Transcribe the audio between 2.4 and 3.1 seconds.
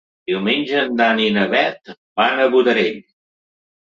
a Botarell.